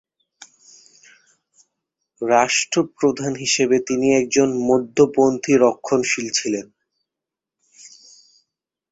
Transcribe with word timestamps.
রাষ্ট্রপ্রধান 2.21 3.33
হিসেবে 3.35 3.77
তিনি 3.79 4.07
একজন 4.15 4.49
মধ্যপন্থী 4.69 5.53
রক্ষণশীল 5.57 6.27
ছিলেন। 6.29 6.65